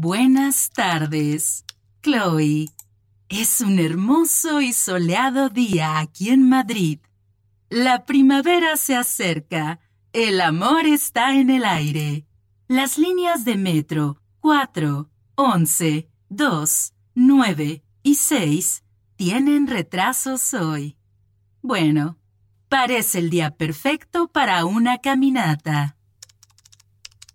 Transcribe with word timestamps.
Buenas 0.00 0.70
tardes, 0.70 1.64
Chloe. 2.04 2.68
Es 3.28 3.60
un 3.60 3.80
hermoso 3.80 4.60
y 4.60 4.72
soleado 4.72 5.48
día 5.48 5.98
aquí 5.98 6.30
en 6.30 6.48
Madrid. 6.48 7.00
La 7.68 8.04
primavera 8.04 8.76
se 8.76 8.94
acerca. 8.94 9.80
El 10.12 10.40
amor 10.40 10.86
está 10.86 11.34
en 11.34 11.50
el 11.50 11.64
aire. 11.64 12.26
Las 12.68 12.96
líneas 12.96 13.44
de 13.44 13.56
metro 13.56 14.22
4, 14.38 15.10
11, 15.34 16.08
2, 16.28 16.94
9 17.16 17.82
y 18.04 18.14
6 18.14 18.84
tienen 19.16 19.66
retrasos 19.66 20.54
hoy. 20.54 20.96
Bueno, 21.60 22.20
parece 22.68 23.18
el 23.18 23.30
día 23.30 23.56
perfecto 23.56 24.28
para 24.28 24.64
una 24.64 24.98
caminata. 24.98 25.97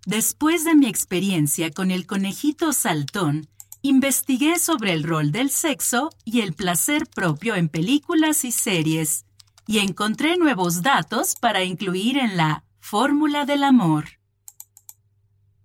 Después 0.06 0.66
de 0.66 0.76
mi 0.76 0.88
experiencia 0.88 1.72
con 1.72 1.90
el 1.90 2.06
conejito 2.06 2.74
saltón, 2.74 3.48
investigué 3.82 4.60
sobre 4.60 4.94
el 4.94 5.04
rol 5.04 5.32
del 5.32 5.50
sexo 5.50 6.10
y 6.26 6.42
el 6.42 6.54
placer 6.54 7.08
propio 7.08 7.56
en 7.56 7.70
películas 7.70 8.44
y 8.44 8.52
series, 8.52 9.26
y 9.66 9.80
encontré 9.80 10.36
nuevos 10.36 10.82
datos 10.82 11.36
para 11.40 11.64
incluir 11.64 12.18
en 12.18 12.36
la 12.36 12.66
fórmula 12.82 13.46
del 13.46 13.64
amor. 13.64 14.06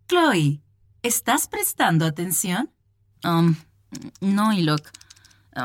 Chloe, 0.08 0.62
¿estás 1.02 1.48
prestando 1.48 2.06
atención? 2.06 2.70
Um, 3.24 3.56
no, 4.20 4.52
Ilok. 4.52 4.88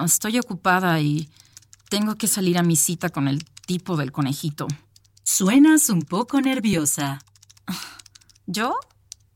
Estoy 0.03 0.39
ocupada 0.39 1.00
y 1.00 1.29
tengo 1.89 2.16
que 2.16 2.28
salir 2.28 2.57
a 2.57 2.63
mi 2.63 2.75
cita 2.75 3.09
con 3.09 3.28
el 3.28 3.44
tipo 3.67 3.95
del 3.97 4.12
conejito. 4.12 4.67
Suenas 5.23 5.89
un 5.89 6.01
poco 6.01 6.41
nerviosa. 6.41 7.19
¿Yo? 8.45 8.75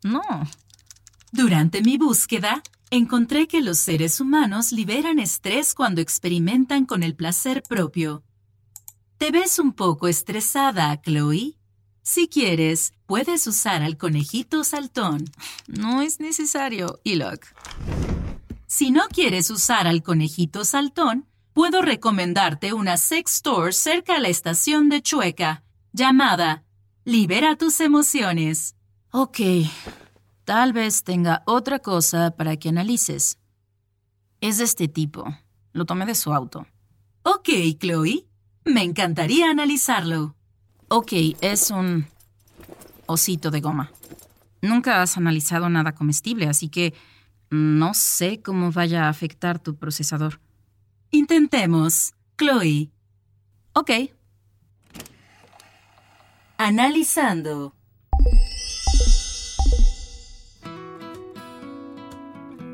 No. 0.04 0.22
Durante 1.32 1.82
mi 1.82 1.98
búsqueda, 1.98 2.64
encontré 2.90 3.48
que 3.48 3.62
los 3.62 3.78
seres 3.78 4.22
humanos 4.22 4.72
liberan 4.72 5.20
estrés 5.20 5.74
cuando 5.74 6.02
experimentan 6.02 6.86
con 6.86 7.04
el 7.04 7.16
placer 7.16 7.64
propio. 7.64 8.24
¿Te 9.18 9.32
ves 9.32 9.60
un 9.60 9.74
poco 9.74 10.08
estresada, 10.08 11.02
Chloe? 11.02 11.58
Si 12.02 12.30
quieres, 12.30 12.94
puedes 13.06 13.48
usar 13.48 13.84
al 13.84 13.98
conejito 13.98 14.64
saltón. 14.64 15.26
No 15.68 16.02
es 16.02 16.22
necesario, 16.22 17.02
Ilok. 17.04 17.46
Si 18.66 18.92
no 18.92 19.08
quieres 19.10 19.50
usar 19.50 19.88
al 19.88 20.04
conejito 20.04 20.64
saltón, 20.64 21.28
puedo 21.52 21.82
recomendarte 21.82 22.72
una 22.72 22.96
sex 22.96 23.36
store 23.36 23.74
cerca 23.74 24.16
a 24.16 24.20
la 24.20 24.30
estación 24.30 24.88
de 24.88 25.02
Chueca, 25.02 25.64
llamada 25.92 26.64
Libera 27.04 27.58
tus 27.58 27.82
emociones. 27.82 28.77
Ok, 29.20 29.40
tal 30.46 30.74
vez 30.74 31.04
tenga 31.04 31.42
otra 31.48 31.80
cosa 31.80 32.36
para 32.38 32.56
que 32.58 32.70
analices. 32.70 33.40
Es 34.42 34.60
de 34.60 34.66
este 34.66 34.88
tipo. 34.88 35.26
Lo 35.74 35.86
tomé 35.86 36.06
de 36.06 36.14
su 36.14 36.32
auto. 36.32 36.68
Ok, 37.24 37.50
Chloe. 37.80 38.28
Me 38.64 38.84
encantaría 38.84 39.50
analizarlo. 39.50 40.36
Ok, 40.90 41.14
es 41.42 41.72
un 41.72 42.06
osito 43.08 43.50
de 43.50 43.60
goma. 43.60 43.92
Nunca 44.62 45.02
has 45.02 45.18
analizado 45.18 45.68
nada 45.68 45.96
comestible, 45.96 46.48
así 46.48 46.70
que 46.70 46.94
no 47.50 47.96
sé 47.96 48.44
cómo 48.44 48.72
vaya 48.72 49.06
a 49.06 49.10
afectar 49.10 49.58
tu 49.58 49.78
procesador. 49.78 50.40
Intentemos, 51.10 52.14
Chloe. 52.38 52.92
Ok. 53.74 53.90
Analizando. 56.60 57.77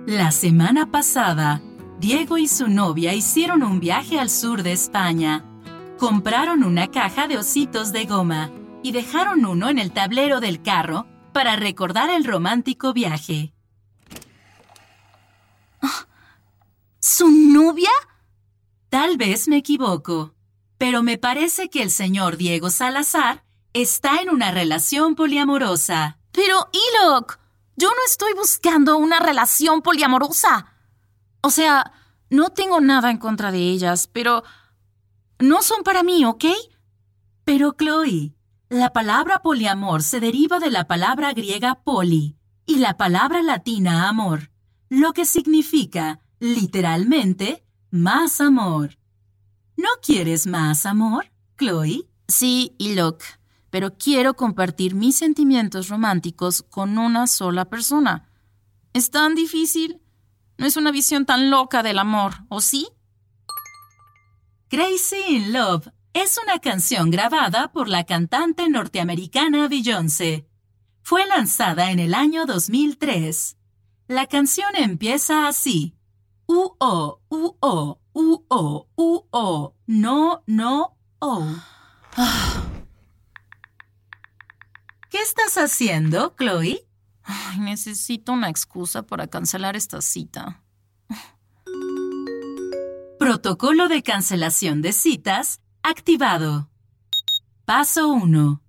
La 0.05 0.31
semana 0.31 0.91
pasada, 0.91 1.61
Diego 1.97 2.37
y 2.37 2.49
su 2.49 2.67
novia 2.67 3.13
hicieron 3.13 3.63
un 3.63 3.79
viaje 3.79 4.19
al 4.19 4.29
sur 4.29 4.61
de 4.61 4.73
España. 4.73 5.45
Compraron 5.97 6.65
una 6.65 6.91
caja 6.91 7.29
de 7.29 7.37
ositos 7.37 7.93
de 7.93 8.03
goma 8.03 8.51
y 8.83 8.91
dejaron 8.91 9.45
uno 9.45 9.69
en 9.69 9.79
el 9.79 9.93
tablero 9.93 10.41
del 10.41 10.61
carro 10.61 11.07
para 11.31 11.55
recordar 11.55 12.09
el 12.09 12.25
romántico 12.25 12.91
viaje. 12.91 13.53
¿Su 16.99 17.29
novia? 17.29 17.91
Tal 18.89 19.15
vez 19.15 19.47
me 19.47 19.55
equivoco, 19.55 20.35
pero 20.77 21.01
me 21.01 21.17
parece 21.17 21.69
que 21.69 21.81
el 21.81 21.89
señor 21.89 22.35
Diego 22.35 22.71
Salazar 22.71 23.45
está 23.71 24.17
en 24.17 24.29
una 24.29 24.51
relación 24.51 25.15
poliamorosa. 25.15 26.19
Pero, 26.33 26.67
Ilok, 26.73 27.39
yo 27.75 27.89
no 27.89 28.05
estoy 28.05 28.33
buscando 28.33 28.97
una 28.97 29.19
relación 29.19 29.81
poliamorosa. 29.81 30.73
O 31.41 31.49
sea, 31.49 31.91
no 32.29 32.49
tengo 32.49 32.81
nada 32.81 33.11
en 33.11 33.17
contra 33.17 33.51
de 33.51 33.59
ellas, 33.59 34.07
pero 34.11 34.43
no 35.39 35.61
son 35.61 35.83
para 35.83 36.03
mí, 36.03 36.25
¿ok? 36.25 36.45
Pero, 37.43 37.75
Chloe, 37.77 38.35
la 38.69 38.93
palabra 38.93 39.39
poliamor 39.39 40.03
se 40.03 40.19
deriva 40.19 40.59
de 40.59 40.71
la 40.71 40.87
palabra 40.87 41.33
griega 41.33 41.83
poli 41.83 42.37
y 42.65 42.77
la 42.77 42.95
palabra 42.95 43.41
latina 43.41 44.07
amor, 44.07 44.51
lo 44.89 45.13
que 45.13 45.25
significa, 45.25 46.21
literalmente, 46.39 47.65
más 47.91 48.39
amor. 48.39 48.97
¿No 49.75 49.89
quieres 50.01 50.47
más 50.47 50.85
amor, 50.85 51.31
Chloe? 51.57 52.07
Sí, 52.27 52.75
Ilok 52.77 53.23
pero 53.73 53.97
quiero 53.97 54.35
compartir 54.35 54.93
mis 54.93 55.15
sentimientos 55.15 55.87
románticos 55.87 56.61
con 56.61 56.99
una 56.99 57.25
sola 57.25 57.65
persona. 57.65 58.29
¿Es 58.93 59.09
tan 59.09 59.33
difícil? 59.33 59.99
No 60.59 60.67
es 60.67 60.77
una 60.77 60.91
visión 60.91 61.25
tan 61.25 61.49
loca 61.49 61.81
del 61.81 61.97
amor, 61.97 62.33
¿o 62.49 62.61
sí? 62.61 62.87
Crazy 64.69 65.17
in 65.27 65.53
Love 65.53 65.87
es 66.13 66.37
una 66.37 66.59
canción 66.59 67.09
grabada 67.09 67.71
por 67.71 67.89
la 67.89 68.03
cantante 68.03 68.69
norteamericana 68.69 69.67
Beyoncé. 69.67 70.47
Fue 71.01 71.25
lanzada 71.25 71.89
en 71.89 71.97
el 71.97 72.13
año 72.13 72.45
2003. 72.45 73.57
La 74.07 74.27
canción 74.27 74.69
empieza 74.75 75.47
así. 75.47 75.97
U-O, 76.45 77.21
U-O, 77.27 77.99
U-O, 78.13 78.87
U-O, 78.95 79.75
no, 79.87 80.43
no, 80.45 80.95
oh. 81.17 82.62
Estás 85.19 85.57
haciendo, 85.57 86.35
Chloe? 86.37 86.87
Ay, 87.23 87.59
necesito 87.59 88.33
una 88.33 88.49
excusa 88.49 89.03
para 89.03 89.27
cancelar 89.27 89.75
esta 89.75 90.01
cita. 90.01 90.63
Protocolo 93.19 93.87
de 93.87 94.03
cancelación 94.03 94.81
de 94.81 94.91
citas 94.91 95.61
activado. 95.81 96.69
Paso 97.65 98.09
1. 98.09 98.61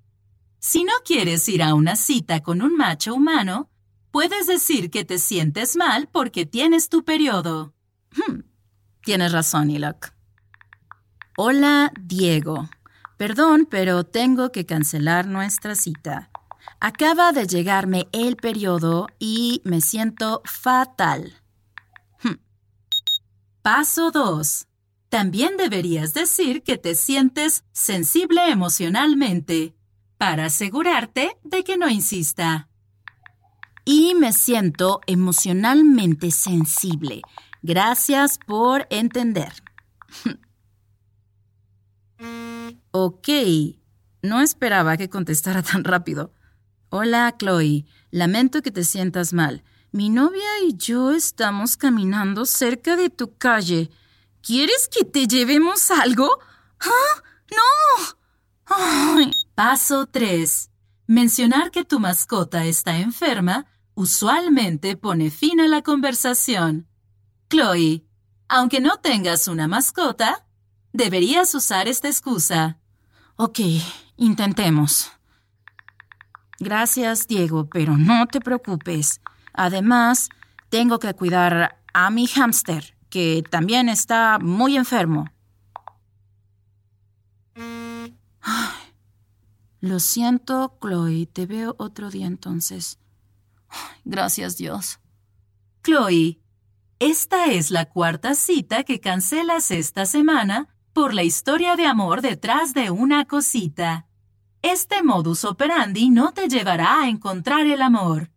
Si 0.61 0.85
no 0.85 0.93
quieres 1.05 1.49
ir 1.49 1.63
a 1.63 1.75
una 1.75 1.97
cita 1.97 2.41
con 2.41 2.63
un 2.63 2.77
macho 2.77 3.15
humano, 3.15 3.71
puedes 4.11 4.47
decir 4.47 4.91
que 4.91 5.05
te 5.05 5.19
sientes 5.19 5.77
mal 5.77 6.09
porque 6.11 6.47
tienes 6.47 6.89
tu 6.89 7.05
periodo. 7.05 7.75
Hmm, 8.13 8.43
tienes 9.03 9.33
razón, 9.33 9.71
Ilok. 9.71 10.13
Hola, 11.37 11.93
Diego. 12.01 12.69
Perdón, 13.17 13.67
pero 13.69 14.05
tengo 14.05 14.53
que 14.53 14.67
cancelar 14.67 15.27
nuestra 15.27 15.75
cita. 15.75 16.31
Acaba 16.87 17.33
de 17.33 17.47
llegarme 17.47 18.09
el 18.13 18.37
periodo 18.37 19.07
y 19.19 19.63
me 19.65 19.81
siento 19.81 20.43
fatal. 20.45 21.33
Hmm. 22.23 22.35
Paso 23.63 24.11
2. 24.11 24.67
También 25.09 25.57
deberías 25.57 26.13
decir 26.13 26.63
que 26.63 26.77
te 26.77 26.95
sientes 26.95 27.65
sensible 27.73 28.51
emocionalmente 28.51 29.75
para 30.19 30.45
asegurarte 30.45 31.39
de 31.43 31.65
que 31.65 31.79
no 31.79 31.89
insista. 31.89 32.69
Y 33.87 34.15
me 34.15 34.35
siento 34.35 35.01
emocionalmente 35.07 36.31
sensible. 36.33 37.23
Gracias 37.63 38.39
por 38.47 38.87
entender. 38.91 39.55
ok, 42.91 43.29
no 44.21 44.43
esperaba 44.43 44.99
que 44.99 45.09
contestara 45.09 45.63
tan 45.63 45.83
rápido. 45.83 46.35
Hola, 46.97 47.35
Chloe. 47.37 47.87
Lamento 48.13 48.63
que 48.63 48.71
te 48.71 48.85
sientas 48.85 49.33
mal. 49.33 49.65
Mi 49.91 50.11
novia 50.11 50.61
y 50.65 50.77
yo 50.77 51.11
estamos 51.11 51.77
caminando 51.77 52.47
cerca 52.47 52.95
de 52.95 53.11
tu 53.11 53.37
calle. 53.37 53.91
¿Quieres 54.43 54.87
que 54.87 55.05
te 55.05 55.27
llevemos 55.27 55.91
algo? 55.91 56.39
¡Ah! 56.79 57.23
¡No! 58.69 59.31
Paso 59.57 60.07
3. 60.07 60.71
Mencionar 61.09 61.73
que 61.73 61.83
tu 61.85 61.99
mascota 61.99 62.65
está 62.65 62.97
enferma 62.99 63.67
usualmente 63.95 64.97
pone 64.97 65.33
fin 65.33 65.61
a 65.61 65.67
la 65.67 65.83
conversación. 65.83 66.87
Chloe, 67.51 68.07
aunque 68.47 68.79
no 68.79 68.99
tengas 68.99 69.49
una 69.49 69.67
mascota, 69.67 70.47
deberías 70.93 71.57
usar 71.57 71.89
esta 71.89 72.07
excusa. 72.07 72.79
Ok, 73.35 73.59
intentemos. 74.17 75.11
Gracias, 76.65 77.27
Diego, 77.27 77.69
pero 77.69 77.99
no 77.99 78.27
te 78.27 78.41
preocupes. 78.41 79.21
Además, 79.53 80.31
tengo 80.71 80.99
que 80.99 81.13
cuidar 81.13 81.79
a 81.93 82.09
mi 82.09 82.27
hámster, 82.27 82.97
que 83.11 83.45
también 83.51 83.91
está 83.91 84.39
muy 84.41 84.79
enfermo. 84.79 85.27
lo 89.81 90.01
siento, 90.01 90.79
Chloe. 90.81 91.27
Te 91.27 91.45
veo 91.45 91.77
otro 91.79 92.09
día 92.09 92.27
entonces. 92.27 92.99
gracias, 94.07 94.57
Dios. 94.57 95.01
Chloe, 95.83 96.41
esta 96.99 97.53
es 97.53 97.71
la 97.71 97.91
cuarta 97.91 98.35
cita 98.35 98.85
que 98.85 99.01
cancelas 99.01 99.71
esta 99.71 100.07
semana 100.07 100.75
por 100.95 101.13
la 101.13 101.25
historia 101.25 101.77
de 101.77 101.85
amor 101.85 102.23
detrás 102.23 102.73
de 102.73 102.91
una 102.91 103.27
cosita. 103.27 104.07
Este 104.65 105.03
modus 105.03 105.45
operandi 105.45 106.09
no 106.09 106.33
te 106.33 106.49
llevará 106.49 107.03
a 107.03 107.09
encontrar 107.11 107.67
el 107.67 107.83
amor. 107.83 108.31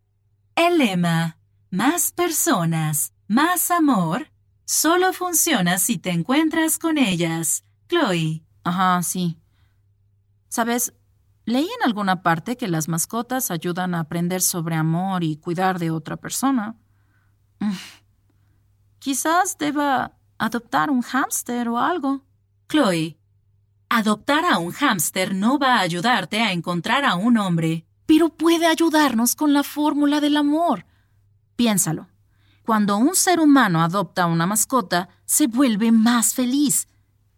El 0.56 0.78
lema, 0.78 1.38
más 1.72 2.12
personas, 2.12 3.14
más 3.30 3.72
amor, 3.72 4.30
solo 4.66 5.14
funciona 5.14 5.78
si 5.78 5.98
te 5.98 6.12
encuentras 6.12 6.80
con 6.80 6.98
ellas. 6.98 7.64
Chloe. 7.88 8.44
Ajá, 8.66 9.02
sí. 9.04 9.40
Sabes, 10.50 10.94
leí 11.46 11.64
en 11.64 11.86
alguna 11.86 12.24
parte 12.24 12.58
que 12.58 12.68
las 12.68 12.90
mascotas 12.90 13.50
ayudan 13.50 13.96
a 13.96 14.02
aprender 14.02 14.42
sobre 14.42 14.76
amor 14.76 15.24
y 15.24 15.38
cuidar 15.38 15.80
de 15.80 15.92
otra 15.92 16.18
persona. 16.18 16.76
Mm. 17.60 17.72
Quizás 19.00 19.58
deba 19.58 20.18
adoptar 20.38 20.90
un 20.90 21.04
hámster 21.04 21.70
o 21.70 21.80
algo. 21.80 22.26
Chloe, 22.68 23.18
Adoptar 24.00 24.46
a 24.46 24.60
un 24.60 24.74
hámster 24.74 25.34
no 25.34 25.58
va 25.58 25.78
a 25.78 25.80
ayudarte 25.80 26.40
a 26.40 26.52
encontrar 26.52 27.04
a 27.04 27.16
un 27.16 27.36
hombre. 27.40 27.88
Pero 28.06 28.30
puede 28.30 28.68
ayudarnos 28.68 29.36
con 29.36 29.54
la 29.54 29.64
fórmula 29.64 30.22
del 30.22 30.38
amor. 30.38 30.86
Piénsalo. 31.56 32.08
Cuando 32.64 32.96
un 32.98 33.16
ser 33.16 33.40
humano 33.40 33.82
adopta 33.82 34.28
una 34.28 34.46
mascota, 34.46 35.10
se 35.26 35.48
vuelve 35.48 35.92
más 35.92 36.36
feliz. 36.36 36.88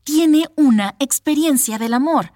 Tiene 0.03 0.49
una 0.57 0.97
experiencia 0.99 1.77
del 1.77 1.93
amor. 1.93 2.33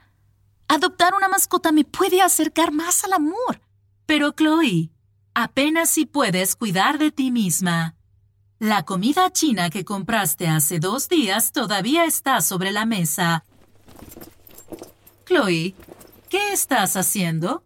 Adoptar 0.69 1.16
una 1.16 1.28
mascota 1.28 1.74
me 1.74 1.84
puede 1.84 2.22
acercar 2.22 2.72
más 2.72 3.04
al 3.04 3.12
amor. 3.12 3.60
Pero 4.06 4.31
Chloe, 4.31 4.90
apenas 5.34 5.90
si 5.90 6.06
puedes 6.06 6.56
cuidar 6.56 6.98
de 6.98 7.12
ti 7.12 7.30
misma. 7.30 7.96
La 8.58 8.84
comida 8.84 9.34
china 9.34 9.69
que 9.69 9.84
compraste 9.84 10.48
hace 10.48 10.80
dos 10.80 11.10
días 11.10 11.52
todavía 11.52 12.06
está 12.06 12.40
sobre 12.40 12.72
la 12.72 12.86
mesa 12.86 13.44
Chloe, 15.25 15.74
¿qué 16.30 16.52
estás 16.52 16.98
haciendo? 16.98 17.64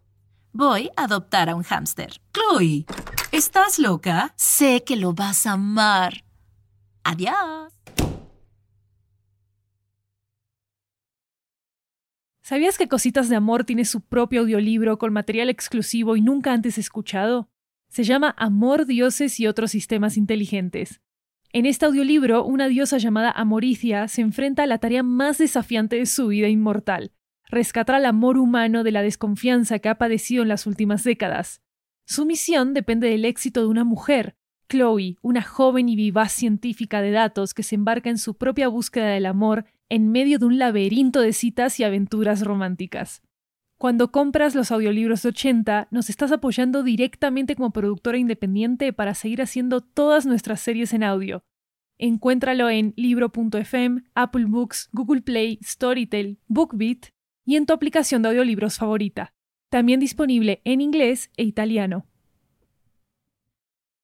Voy 0.52 0.90
a 0.96 1.04
adoptar 1.04 1.50
a 1.50 1.56
un 1.56 1.64
hámster. 1.64 2.20
Chloe, 2.32 2.86
¿estás 3.32 3.80
loca? 3.80 4.32
Sé 4.36 4.84
que 4.84 4.96
lo 4.96 5.12
vas 5.12 5.44
a 5.44 5.52
amar. 5.52 6.24
Adiós. 7.02 7.72
¿Sabías 12.42 12.78
que 12.78 12.88
Cositas 12.88 13.28
de 13.28 13.34
Amor 13.34 13.64
tiene 13.64 13.84
su 13.84 14.02
propio 14.02 14.42
audiolibro 14.42 14.96
con 14.96 15.12
material 15.12 15.50
exclusivo 15.50 16.16
y 16.16 16.22
nunca 16.22 16.52
antes 16.52 16.78
escuchado? 16.78 17.50
Se 17.88 18.04
llama 18.04 18.34
Amor, 18.38 18.86
Dioses 18.86 19.40
y 19.40 19.48
otros 19.48 19.72
sistemas 19.72 20.16
inteligentes. 20.16 21.00
En 21.52 21.66
este 21.66 21.86
audiolibro, 21.86 22.44
una 22.44 22.68
diosa 22.68 22.98
llamada 22.98 23.32
Amoricia 23.32 24.06
se 24.06 24.20
enfrenta 24.20 24.62
a 24.62 24.66
la 24.66 24.78
tarea 24.78 25.02
más 25.02 25.38
desafiante 25.38 25.96
de 25.96 26.06
su 26.06 26.28
vida 26.28 26.48
inmortal, 26.48 27.12
rescatar 27.48 27.96
al 27.96 28.06
amor 28.06 28.38
humano 28.38 28.84
de 28.84 28.92
la 28.92 29.02
desconfianza 29.02 29.78
que 29.78 29.88
ha 29.88 29.98
padecido 29.98 30.42
en 30.42 30.48
las 30.48 30.66
últimas 30.66 31.04
décadas. 31.04 31.62
Su 32.06 32.24
misión 32.24 32.74
depende 32.74 33.08
del 33.08 33.24
éxito 33.24 33.60
de 33.60 33.66
una 33.66 33.84
mujer, 33.84 34.36
Chloe, 34.68 35.16
una 35.22 35.42
joven 35.42 35.88
y 35.88 35.96
vivaz 35.96 36.32
científica 36.32 37.00
de 37.00 37.10
datos 37.10 37.54
que 37.54 37.62
se 37.62 37.74
embarca 37.74 38.10
en 38.10 38.18
su 38.18 38.34
propia 38.34 38.68
búsqueda 38.68 39.08
del 39.08 39.26
amor 39.26 39.64
en 39.88 40.10
medio 40.10 40.38
de 40.38 40.46
un 40.46 40.58
laberinto 40.58 41.20
de 41.20 41.32
citas 41.32 41.80
y 41.80 41.84
aventuras 41.84 42.42
románticas. 42.42 43.22
Cuando 43.78 44.10
compras 44.10 44.54
los 44.54 44.70
audiolibros 44.70 45.22
de 45.22 45.28
80, 45.30 45.88
nos 45.90 46.10
estás 46.10 46.32
apoyando 46.32 46.82
directamente 46.82 47.54
como 47.54 47.70
productora 47.70 48.18
independiente 48.18 48.92
para 48.92 49.14
seguir 49.14 49.40
haciendo 49.40 49.80
todas 49.80 50.26
nuestras 50.26 50.60
series 50.60 50.92
en 50.92 51.04
audio. 51.04 51.44
Encuéntralo 51.96 52.68
en 52.68 52.92
libro.fm, 52.96 54.02
Apple 54.14 54.44
Books, 54.46 54.88
Google 54.92 55.22
Play, 55.22 55.58
Storytel, 55.62 56.38
BookBeat 56.48 57.10
y 57.48 57.56
en 57.56 57.64
tu 57.64 57.72
aplicación 57.72 58.20
de 58.20 58.28
audiolibros 58.28 58.76
favorita. 58.76 59.32
También 59.70 60.00
disponible 60.00 60.60
en 60.64 60.82
inglés 60.82 61.30
e 61.38 61.44
italiano. 61.44 62.04